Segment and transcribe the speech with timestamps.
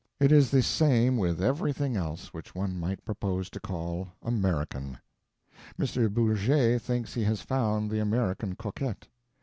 [0.19, 4.97] It is the same with everything else which one might propose to call "American."
[5.79, 6.11] M.
[6.11, 9.09] Bourget thinks he has found the American Coquette.